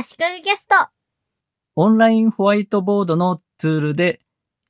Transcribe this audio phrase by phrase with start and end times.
[0.00, 0.76] 足利ゲスト。
[1.74, 4.20] オンラインホワイトボードのツールで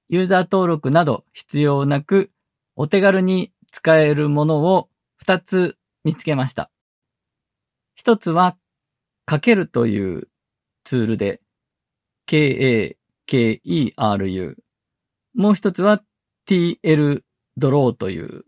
[0.09, 2.31] ユーザー登録など必要なく
[2.77, 4.89] お手軽に使えるものを
[5.23, 6.71] 2つ見つけました。
[7.95, 8.57] 一つは
[9.27, 10.31] かけるという
[10.85, 11.43] ツールで
[12.25, 12.97] K-A-K-E-R-U。
[15.35, 16.03] もう一つは
[16.49, 17.21] TL
[17.59, 18.47] ドローという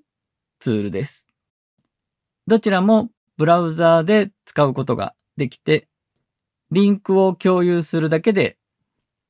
[0.60, 1.26] ツールです。
[2.46, 5.89] どちらもブラウザーで使うことができて、
[6.70, 8.56] リンクを共有するだけで、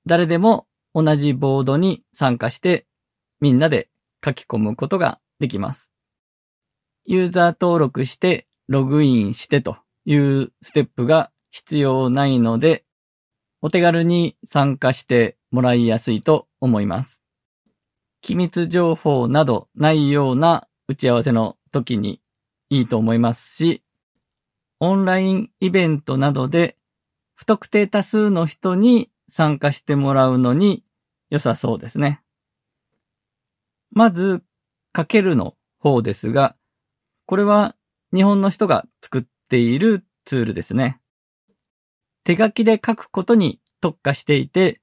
[0.06, 2.86] 誰でも同じボードに参加して、
[3.40, 3.88] みんなで
[4.24, 5.92] 書き込むことができます。
[7.06, 12.84] ユーザー登録して、ログインしてというステップが必要ないので、
[13.62, 17.22] お手軽に参加してもらいやすいと思います。
[18.20, 22.20] 機密情報などないような打ち合わせの時に
[22.68, 23.82] いいと思いますし、
[24.78, 26.76] オンラインイベントなどで
[27.40, 30.84] 不特定多数の人に参加してもらうのに
[31.30, 32.20] 良さそうですね。
[33.90, 34.42] まず、
[34.92, 36.54] かけるの方ですが、
[37.24, 37.76] これは
[38.14, 41.00] 日本の人が作っているツールですね。
[42.24, 44.82] 手書きで書くことに特化していて、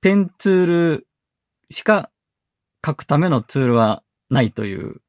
[0.00, 1.08] ペンツール
[1.70, 2.10] しか
[2.84, 5.00] 書くためのツールはないという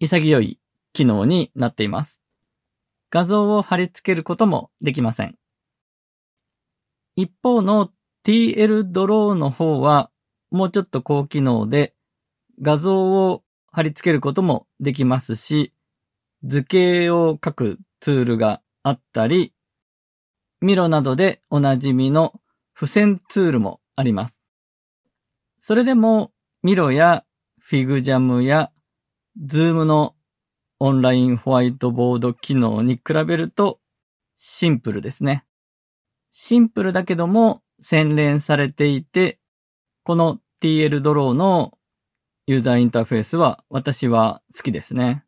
[0.00, 0.60] 潔い
[0.92, 2.20] 機能になっています。
[3.08, 5.38] 画像を貼り付けることもできません。
[7.20, 7.90] 一方の
[8.24, 10.12] TL ドローの方は
[10.52, 11.96] もうちょっと高機能で
[12.62, 15.74] 画像を貼り付けることもできますし、
[16.44, 19.52] 図形を書くツールがあったり、
[20.60, 22.40] Miro などでおなじみの
[22.76, 24.40] 付箋ツールもあります。
[25.58, 26.30] それでも
[26.62, 27.24] Miro や
[27.58, 28.70] FigJam や
[29.44, 30.14] Zoom の
[30.78, 33.80] オンラインホワイトボード機能に比べると
[34.36, 35.47] シンプルですね。
[36.30, 39.38] シンプルだけども洗練されていて、
[40.02, 41.78] この TL ドローの
[42.46, 45.24] ユーザーインターフェースは私は好きですね。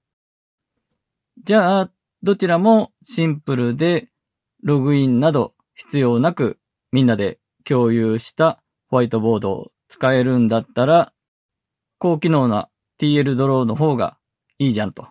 [1.44, 1.91] じゃあ、
[2.22, 4.09] どちらもシンプルで
[4.62, 6.59] ログインなど必要なく
[6.93, 11.12] みんなで共有したホワイトボードを使えるんだったら、
[11.99, 12.69] 高機能な
[12.99, 14.19] TL ドローの方が
[14.59, 15.09] いいじゃんと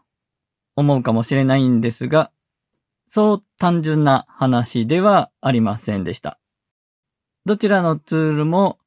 [0.76, 2.32] 思うかもしれないんですが、
[3.12, 6.40] そう単純な話ではありませんでした。
[7.44, 8.78] どちらのツールも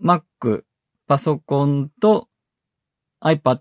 [0.00, 0.62] Mac、
[1.08, 2.28] パソコンと
[3.20, 3.58] iPad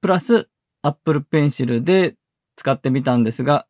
[0.00, 0.48] プラス
[0.82, 2.14] Apple Pencil で
[2.56, 3.66] 使ってみたんですが、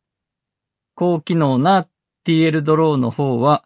[0.95, 1.89] 高機能な
[2.25, 3.65] TL ドローの方は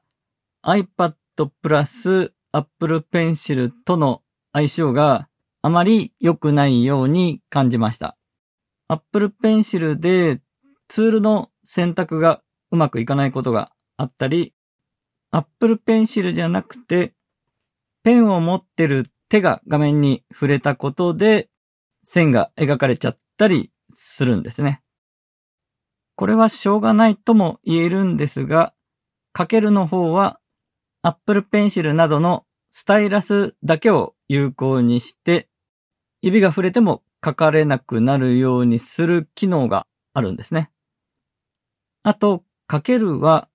[0.66, 1.14] iPad
[1.62, 5.30] プラス Apple Pencil との相性が
[5.62, 8.18] あまり良くないように感じました。
[8.88, 10.42] Apple Pencil で
[10.88, 14.54] ツールの選択がうまくいかないことがあったり、
[15.32, 17.14] Apple Pencil じゃなくて、
[18.04, 21.50] ペンを持ってる手が画面に触れたことで
[22.04, 24.82] 線が描かれちゃったりするんですね。
[26.16, 28.74] これはしょうがないとも言えるんですが、
[29.32, 30.40] かけるの方は
[31.02, 35.48] Apple Pencil などのスタイラスだけを有効にして、
[36.22, 40.72] 指が触れても書かれなくなるようにする機能があるんですね。
[42.04, 43.50] あと、かけるは、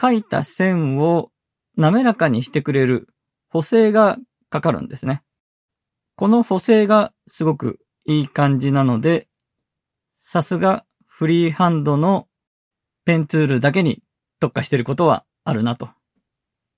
[0.00, 1.30] 書いた線を
[1.76, 3.08] 滑らかにしてくれる
[3.48, 4.18] 補正が
[4.50, 5.22] かかるんですね。
[6.16, 9.28] この補正がすごくいい感じなので、
[10.18, 12.28] さすがフリーハンドの
[13.04, 14.02] ペンツールだけに
[14.40, 15.88] 特化していることはあるなと。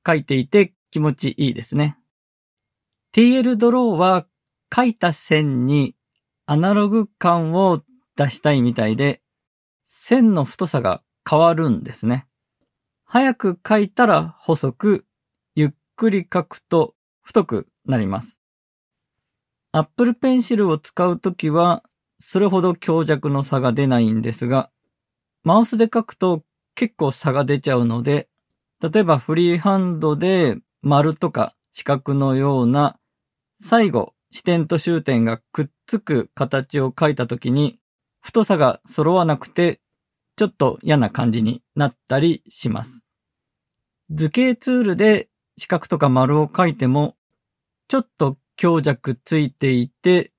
[0.07, 1.99] 書いていて気持ちいいですね。
[3.15, 4.27] TL ドローは
[4.75, 5.95] 書いた線に
[6.47, 7.83] アナログ感を
[8.17, 9.23] 出したいみたいで、
[9.97, 12.27] 線の太さが変わるんですね。
[13.05, 15.07] 早く書いたら細く、
[15.55, 18.43] ゆっくり書くと太くなります。
[19.73, 21.85] Apple Pencil を使うときは、
[22.19, 24.71] それほど強弱の差が出ないんですが、
[25.43, 26.45] マウスで書くと
[26.75, 28.29] 結構差が出ちゃうので、
[28.83, 32.99] 例えばフリーハンドで丸とか四角のような
[33.59, 37.79] 最後支点と終点がくっつく形を書いたときに
[38.21, 39.81] 太さが揃わなくて
[40.37, 43.07] ちょっと嫌な感じになったりします。
[44.11, 47.17] 図形ツールで四角とか丸を書いても
[47.89, 50.33] ちょっと強弱ついていて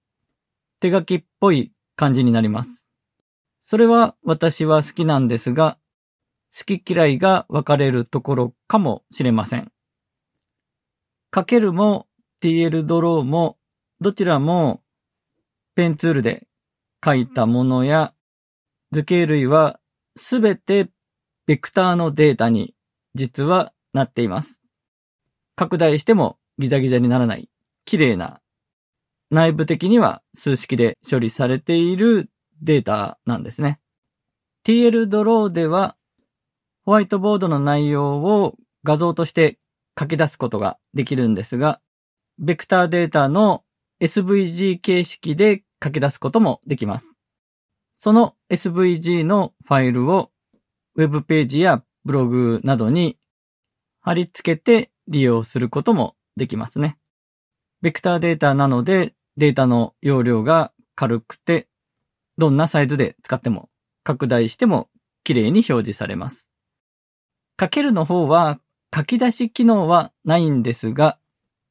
[0.80, 2.88] 手書きっぽい感じになります。
[3.62, 5.77] それは私は好きなんですが、
[6.56, 9.71] 好き嫌いが分かれるところかもしれません。
[11.31, 12.07] かけるも
[12.41, 13.57] TL ドローも
[14.00, 14.81] どちらも
[15.74, 16.48] ペンツールで
[17.03, 18.13] 書いたものや
[18.91, 19.80] 図形類は
[20.15, 20.89] すべて
[21.47, 22.75] ベクターのデータに
[23.13, 24.62] 実はなっています。
[25.56, 27.50] 拡大してもギザギザにならない、
[27.85, 28.41] 綺麗な、
[29.29, 32.29] 内部的には数式で処理されている
[32.62, 33.79] データなんですね。
[34.65, 35.97] TL ドローでは、
[36.85, 39.59] ホワイトボードの内容を画像として
[40.00, 41.81] 書き出すことができるんですが、
[42.38, 43.63] ベクターデータの
[44.01, 47.14] SVG 形式で書き出すこともできます。
[47.95, 50.31] その SVG のファイルを
[50.95, 53.18] ウェブページやブログなどに
[54.01, 56.97] 貼り付けて利用することもできますね。
[57.81, 61.68] ベクターデータなのでデータの容量が軽くて
[62.38, 63.69] どんなサイズで使っても
[64.03, 64.89] 拡大しても
[65.24, 66.51] 綺麗に表示されます。
[67.57, 68.59] かけるの方は
[68.94, 71.18] 書き出し機能はないんですが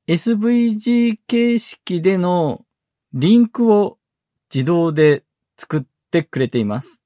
[0.08, 2.64] SVG 形式での
[3.12, 3.98] リンクを
[4.52, 5.24] 自動で
[5.56, 5.82] 作っ
[6.14, 7.02] てくれています。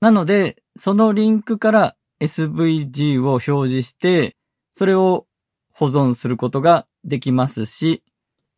[0.00, 4.36] なので、そのリンクから SVG を表示して、
[4.74, 5.26] それを
[5.72, 8.02] 保存することができますし、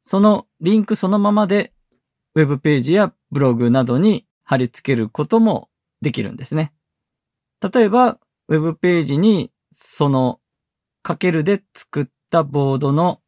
[0.03, 1.73] そのリンクそのままで
[2.35, 5.69] Web ページやブログなどに貼り付けることも
[6.01, 6.73] できるんですね。
[7.73, 10.41] 例えば、Web ページにその
[11.03, 13.21] かけるで作ったボードの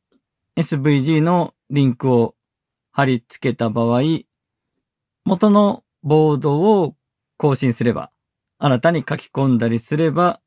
[0.57, 2.35] SVG のリンクを
[2.91, 4.01] 貼り付けた場合、
[5.25, 6.97] 元のボードを
[7.37, 8.11] 更新すれば、
[8.59, 10.41] 新たに書き込んだりすれば、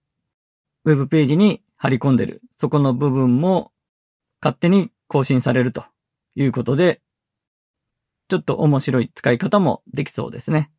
[0.85, 3.71] ウェブページに貼り込んでる、そこの部分も
[4.41, 5.85] 勝手に更新されると
[6.35, 7.01] いうことで、
[8.27, 10.71] ちょっと面白い使い方もできそうですね。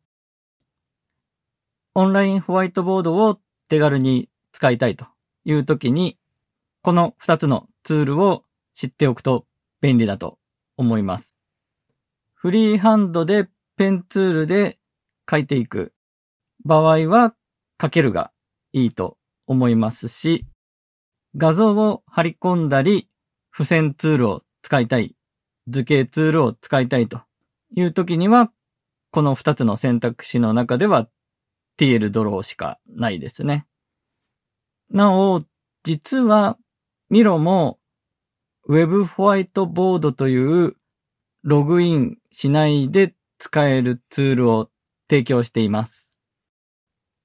[1.93, 3.39] オンラインホワイトボードを
[3.69, 5.05] 手軽に使いたいと
[5.45, 6.17] いう時に、
[6.81, 8.43] この2つのツールを
[8.73, 9.45] 知っておくと
[9.79, 10.37] 便利だと
[10.77, 11.37] 思います。
[12.33, 14.77] フリーハンドでペンツールで
[15.29, 15.93] 書いていく
[16.63, 17.35] 場合は
[17.81, 18.31] 書けるが
[18.73, 19.17] いいと
[19.47, 20.45] 思いますし、
[21.35, 23.09] 画像を貼り込んだり、
[23.51, 25.15] 付箋ツールを使いたい、
[25.67, 27.21] 図形ツールを使いたいと
[27.75, 28.51] いう時には、
[29.11, 31.07] この2つの選択肢の中では
[31.77, 33.65] TL ドローしかないですね。
[34.89, 35.41] なお、
[35.83, 36.57] 実は
[37.09, 37.79] ミロも
[38.67, 40.75] Web ホワイトボードという
[41.43, 43.13] ログインしないで
[43.45, 44.71] 使えるツールを
[45.07, 46.19] 提供しています。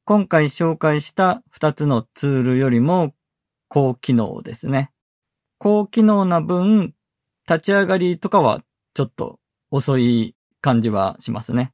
[0.05, 3.15] 今回紹介した2つのツールよりも
[3.69, 4.93] 高機能ですね。
[5.57, 6.93] 高機能な分、
[7.49, 8.61] 立ち上がりとかは
[8.93, 9.39] ちょっと
[9.71, 11.73] 遅い感じはしますね。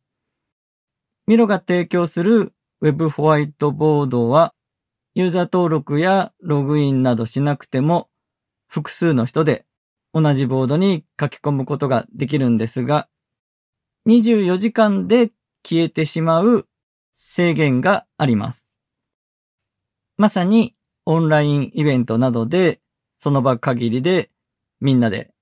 [1.27, 4.55] ミロが提供する Web ホワイトボードは
[5.17, 8.11] ユーザー登録やログインなどしなくても
[8.69, 9.65] 複数の人で
[10.15, 13.09] 同じボードに書き込むことができるんですが、
[14.07, 15.31] 24時間で
[15.63, 16.67] 消えてしまう
[17.13, 18.71] 制限があります。
[20.17, 20.75] まさに
[21.05, 22.81] オンラインイベントなどで
[23.19, 24.31] その場限りで
[24.81, 25.33] みんなで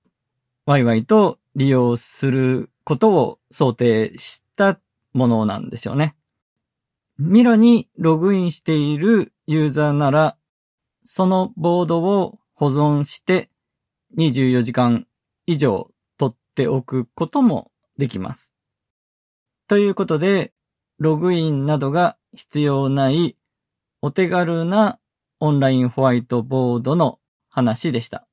[0.65, 4.79] ワイワイと利用することを想定した
[5.13, 6.15] ものなんでしょうね。
[7.17, 10.37] ミロにログインしているユーザーなら、
[11.03, 13.49] そのボードを保存して
[14.17, 15.07] 24時間
[15.45, 18.54] 以上取っておくこともできます。
[19.67, 20.53] ということで、
[20.99, 23.35] ログインなどが必要ない
[24.01, 24.99] お手軽な
[25.39, 27.19] オンラインホワイトボードの
[27.49, 28.27] 話でした。